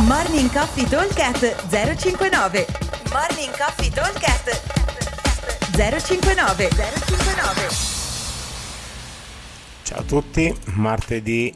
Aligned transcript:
Morning 0.00 0.50
Coffee 0.50 0.88
Talkcast 0.88 1.68
059 1.68 2.66
Morning 3.12 3.54
Coffee 3.56 3.90
Talkcast 3.90 4.62
059 5.76 6.68
059 6.70 7.68
Ciao 9.82 9.98
a 9.98 10.02
tutti, 10.02 10.52
martedì 10.74 11.54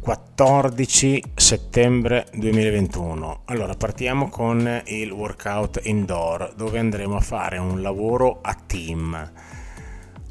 14 0.00 1.22
settembre 1.36 2.26
2021. 2.34 3.42
Allora 3.44 3.74
partiamo 3.74 4.28
con 4.28 4.82
il 4.86 5.12
workout 5.12 5.80
indoor 5.84 6.52
dove 6.56 6.80
andremo 6.80 7.14
a 7.16 7.20
fare 7.20 7.58
un 7.58 7.80
lavoro 7.80 8.40
a 8.42 8.54
team. 8.66 9.32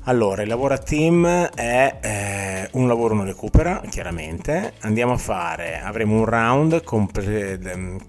Allora, 0.10 0.41
il 0.41 0.48
lavoro 0.48 0.73
a 0.73 0.80
team 0.80 1.23
è 1.54 1.98
eh, 2.02 2.70
un 2.71 2.88
lavoro 2.88 3.14
non 3.14 3.26
recupera, 3.26 3.80
chiaramente. 3.91 4.73
Andiamo 4.80 5.14
a 5.14 5.18
fare, 5.18 5.80
avremo 5.80 6.16
un 6.16 6.26
round 6.26 6.84
compre- 6.84 7.59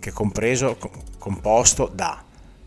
che 0.01 0.09
è 0.09 0.13
compreso, 0.13 0.79
composto 1.19 1.91
da 1.93 2.25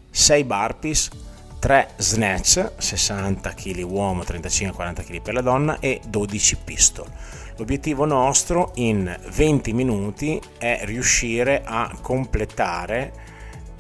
6 0.08 0.44
burpees, 0.44 1.10
3 1.58 1.90
snatch, 1.96 2.74
60 2.77 3.54
kg 3.55 3.84
uomo, 3.90 4.22
35-40 4.22 5.04
kg 5.04 5.22
per 5.24 5.34
la 5.34 5.41
donna 5.41 5.80
e 5.80 6.00
12 6.08 6.58
pistol. 6.63 7.08
L'obiettivo 7.58 8.05
nostro 8.05 8.70
in 8.76 9.18
20 9.32 9.74
minuti 9.74 10.40
è 10.60 10.82
riuscire 10.84 11.63
a 11.66 11.91
completare 12.02 13.12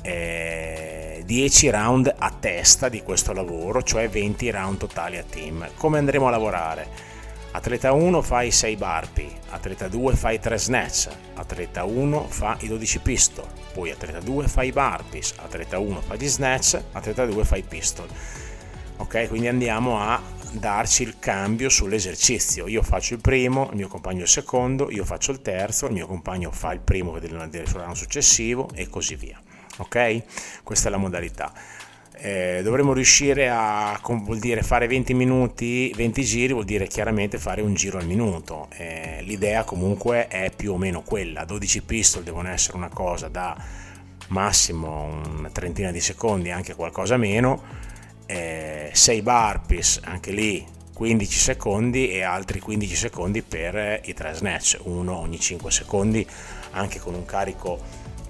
eh, 0.01 0.92
10 1.25 1.69
round 1.69 2.13
a 2.17 2.31
testa 2.37 2.89
di 2.89 3.01
questo 3.01 3.31
lavoro, 3.31 3.81
cioè 3.81 4.09
20 4.09 4.51
round 4.51 4.77
totali 4.77 5.17
a 5.17 5.23
team. 5.23 5.69
Come 5.77 5.97
andremo 5.97 6.27
a 6.27 6.31
lavorare? 6.31 7.11
Atleta 7.51 7.93
1 7.93 8.21
fa 8.21 8.41
i 8.41 8.51
6 8.51 8.75
burpee, 8.75 9.31
atleta 9.51 9.87
2 9.87 10.15
fa 10.15 10.31
i 10.31 10.39
3 10.39 10.57
snatch, 10.57 11.07
atleta 11.35 11.85
1 11.85 12.27
fa 12.27 12.57
i 12.59 12.67
12 12.67 12.99
pistol, 12.99 13.45
poi 13.73 13.91
atleta 13.91 14.19
2 14.19 14.47
fa 14.47 14.63
i 14.63 14.71
burpees, 14.71 15.35
atleta 15.37 15.77
1 15.77 16.01
fa 16.01 16.15
gli 16.15 16.27
snatch, 16.27 16.81
atleta 16.91 17.25
2 17.25 17.45
fa 17.45 17.55
i 17.55 17.63
pistol. 17.63 18.07
Ok, 18.97 19.27
quindi 19.27 19.47
andiamo 19.47 19.99
a 19.99 20.21
darci 20.51 21.03
il 21.03 21.19
cambio 21.19 21.69
sull'esercizio. 21.69 22.67
Io 22.67 22.81
faccio 22.81 23.13
il 23.13 23.21
primo, 23.21 23.69
il 23.69 23.77
mio 23.77 23.87
compagno 23.87 24.23
il 24.23 24.27
secondo, 24.27 24.89
io 24.91 25.05
faccio 25.05 25.31
il 25.31 25.41
terzo, 25.41 25.85
il 25.85 25.93
mio 25.93 26.07
compagno 26.07 26.51
fa 26.51 26.73
il 26.73 26.79
primo 26.79 27.17
del, 27.19 27.47
del 27.49 27.67
suo 27.67 27.93
successivo 27.93 28.69
e 28.73 28.89
così 28.89 29.15
via 29.15 29.39
ok? 29.77 30.23
Questa 30.63 30.87
è 30.87 30.91
la 30.91 30.97
modalità. 30.97 31.51
Eh, 32.15 32.61
dovremmo 32.63 32.93
riuscire 32.93 33.49
a 33.49 33.99
vuol 34.01 34.39
dire 34.39 34.61
fare 34.61 34.87
20 34.87 35.13
minuti 35.13 35.91
20 35.93 36.23
giri 36.23 36.53
vuol 36.53 36.63
dire 36.63 36.87
chiaramente 36.87 37.37
fare 37.39 37.61
un 37.61 37.73
giro 37.73 37.97
al 37.97 38.05
minuto 38.05 38.69
eh, 38.77 39.17
l'idea 39.23 39.63
comunque 39.63 40.27
è 40.27 40.51
più 40.55 40.73
o 40.73 40.77
meno 40.77 41.01
quella 41.01 41.43
12 41.43 41.81
pistol 41.81 42.23
devono 42.23 42.49
essere 42.49 42.77
una 42.77 42.87
cosa 42.87 43.27
da 43.27 43.57
massimo 44.27 45.21
una 45.37 45.49
trentina 45.49 45.91
di 45.91 45.99
secondi 45.99 46.51
anche 46.51 46.75
qualcosa 46.75 47.17
meno 47.17 47.61
eh, 48.27 48.91
6 48.93 49.21
burpees 49.21 50.01
anche 50.03 50.31
lì 50.31 50.65
15 50.93 51.39
secondi 51.39 52.09
e 52.09 52.21
altri 52.21 52.59
15 52.59 52.95
secondi 52.95 53.41
per 53.41 54.01
i 54.05 54.13
3 54.13 54.33
snatch 54.33 54.79
uno 54.83 55.17
ogni 55.17 55.39
5 55.39 55.71
secondi 55.71 56.25
anche 56.71 56.99
con 56.99 57.15
un 57.15 57.25
carico 57.25 57.81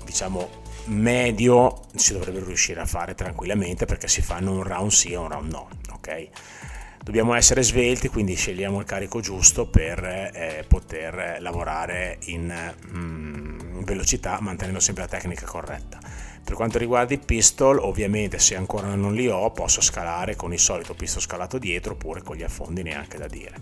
diciamo 0.05 0.62
medio 0.85 1.81
si 1.95 2.13
dovrebbe 2.13 2.43
riuscire 2.43 2.81
a 2.81 2.85
fare 2.85 3.15
tranquillamente 3.15 3.85
perché 3.85 4.07
si 4.07 4.21
fanno 4.21 4.51
un 4.51 4.63
round 4.63 4.91
sì 4.91 5.11
e 5.11 5.17
un 5.17 5.29
round 5.29 5.51
no, 5.51 5.69
ok? 5.93 6.27
Dobbiamo 7.03 7.33
essere 7.33 7.63
svelti, 7.63 8.07
quindi 8.07 8.33
scegliamo 8.35 8.79
il 8.79 8.85
carico 8.85 9.19
giusto 9.19 9.67
per 9.67 10.01
eh, 10.03 10.63
poter 10.65 11.37
lavorare 11.39 12.17
in 12.27 12.73
mm, 12.95 13.83
velocità 13.83 14.39
mantenendo 14.39 14.79
sempre 14.79 15.03
la 15.03 15.09
tecnica 15.09 15.45
corretta. 15.45 15.99
Per 16.43 16.55
quanto 16.55 16.77
riguarda 16.77 17.13
i 17.13 17.19
pistol, 17.19 17.79
ovviamente 17.79 18.37
se 18.37 18.55
ancora 18.55 18.93
non 18.95 19.13
li 19.13 19.27
ho 19.27 19.49
posso 19.51 19.79
scalare 19.79 20.35
con 20.35 20.51
il 20.51 20.59
solito 20.59 20.93
pistol 20.93 21.21
scalato 21.21 21.57
dietro 21.57 21.93
oppure 21.93 22.21
con 22.21 22.35
gli 22.35 22.43
affondi 22.43 22.83
neanche 22.83 23.17
da 23.17 23.27
dire. 23.27 23.55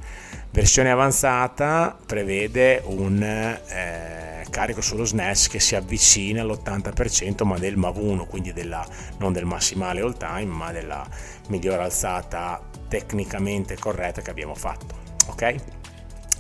Versione 0.50 0.90
avanzata 0.90 1.98
prevede 2.06 2.82
un 2.86 3.22
eh, 3.22 4.46
carico 4.50 4.82
sullo 4.82 5.06
snatch 5.06 5.50
che 5.50 5.60
si 5.60 5.76
avvicina 5.76 6.42
all'80% 6.42 7.46
ma 7.46 7.58
del 7.58 7.78
MAV1, 7.78 8.28
quindi 8.28 8.52
della, 8.52 8.86
non 9.20 9.32
del 9.32 9.46
massimale 9.46 10.02
all 10.02 10.18
time 10.18 10.46
ma 10.46 10.72
della 10.72 11.08
migliore 11.50 11.84
alzata 11.84 12.62
tecnicamente 12.88 13.78
corretta 13.78 14.22
che 14.22 14.32
abbiamo 14.32 14.56
fatto. 14.56 14.96
Ok? 15.28 15.56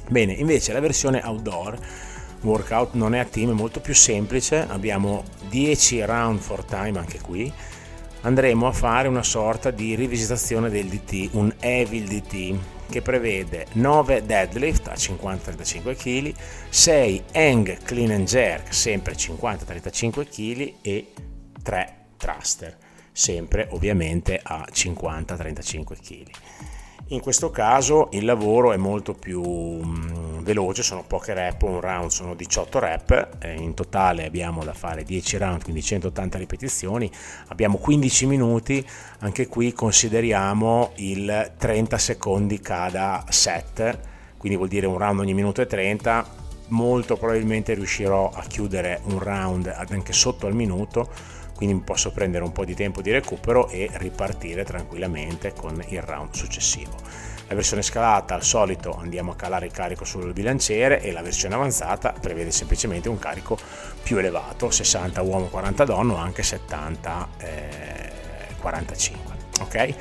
Bene, 0.09 0.33
invece 0.33 0.73
la 0.73 0.81
versione 0.81 1.21
outdoor 1.23 1.79
workout 2.41 2.93
non 2.93 3.15
è 3.15 3.19
a 3.19 3.25
team, 3.25 3.51
è 3.51 3.53
molto 3.53 3.79
più 3.79 3.93
semplice, 3.93 4.65
abbiamo 4.67 5.23
10 5.49 6.03
round 6.05 6.39
for 6.39 6.63
time 6.63 6.97
anche 6.99 7.19
qui, 7.19 7.51
andremo 8.21 8.67
a 8.67 8.71
fare 8.71 9.07
una 9.07 9.23
sorta 9.23 9.71
di 9.71 9.95
rivisitazione 9.95 10.69
del 10.69 10.87
DT, 10.87 11.29
un 11.33 11.53
Evil 11.59 12.07
DT 12.07 12.55
che 12.89 13.01
prevede 13.01 13.67
9 13.73 14.25
deadlift 14.25 14.87
a 14.87 14.93
50-35 14.93 15.95
kg, 15.95 16.33
6 16.69 17.23
hang 17.33 17.77
clean 17.83 18.11
and 18.11 18.27
jerk 18.27 18.73
sempre 18.73 19.13
50-35 19.13 20.27
kg 20.29 20.73
e 20.81 21.13
3 21.63 21.95
thruster 22.17 22.77
sempre 23.11 23.67
ovviamente 23.71 24.39
a 24.41 24.65
50-35 24.71 25.83
kg. 26.01 26.29
In 27.11 27.19
questo 27.19 27.49
caso 27.49 28.07
il 28.11 28.23
lavoro 28.23 28.71
è 28.71 28.77
molto 28.77 29.13
più 29.13 29.43
mm, 29.43 30.43
veloce, 30.43 30.81
sono 30.81 31.03
poche 31.05 31.33
rep, 31.33 31.61
un 31.63 31.81
round 31.81 32.09
sono 32.09 32.35
18 32.35 32.79
rep, 32.79 33.37
in 33.57 33.73
totale 33.73 34.25
abbiamo 34.25 34.63
da 34.63 34.73
fare 34.73 35.03
10 35.03 35.37
round, 35.37 35.63
quindi 35.63 35.83
180 35.83 36.37
ripetizioni, 36.37 37.11
abbiamo 37.49 37.79
15 37.79 38.25
minuti, 38.27 38.87
anche 39.19 39.47
qui 39.47 39.73
consideriamo 39.73 40.93
il 40.95 41.51
30 41.57 41.97
secondi 41.97 42.61
cada 42.61 43.25
set, 43.27 43.99
quindi 44.37 44.57
vuol 44.57 44.69
dire 44.69 44.87
un 44.87 44.97
round 44.97 45.19
ogni 45.19 45.33
minuto 45.33 45.61
e 45.61 45.65
30, 45.65 46.25
molto 46.69 47.17
probabilmente 47.17 47.73
riuscirò 47.73 48.31
a 48.33 48.43
chiudere 48.43 49.01
un 49.07 49.19
round 49.19 49.67
anche 49.67 50.13
sotto 50.13 50.47
al 50.47 50.55
minuto 50.55 51.09
quindi 51.61 51.79
posso 51.83 52.09
prendere 52.09 52.43
un 52.43 52.51
po' 52.51 52.65
di 52.65 52.73
tempo 52.73 53.03
di 53.03 53.11
recupero 53.11 53.69
e 53.69 53.87
ripartire 53.93 54.63
tranquillamente 54.63 55.53
con 55.53 55.79
il 55.89 56.01
round 56.01 56.33
successivo. 56.33 56.95
La 57.49 57.53
versione 57.53 57.83
scalata 57.83 58.33
al 58.33 58.41
solito 58.41 58.97
andiamo 58.97 59.33
a 59.33 59.35
calare 59.35 59.67
il 59.67 59.71
carico 59.71 60.03
sul 60.03 60.33
bilanciere 60.33 61.03
e 61.03 61.11
la 61.11 61.21
versione 61.21 61.53
avanzata 61.53 62.15
prevede 62.19 62.49
semplicemente 62.49 63.09
un 63.09 63.19
carico 63.19 63.59
più 64.01 64.17
elevato, 64.17 64.71
60 64.71 65.21
uomo 65.21 65.49
40 65.49 65.83
donne 65.83 66.13
o 66.13 66.15
anche 66.15 66.41
70 66.41 67.29
eh, 67.37 68.11
45. 68.59 69.35
Ok? 69.59 69.93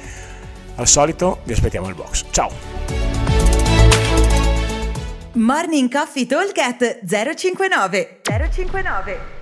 Al 0.76 0.88
solito 0.88 1.40
vi 1.44 1.52
aspettiamo 1.52 1.88
al 1.88 1.94
box. 1.94 2.24
Ciao! 2.30 2.50
Morning 5.32 5.92
Coffee 5.92 6.24
Talk 6.24 6.58
059 7.04 8.20
059 8.50 9.39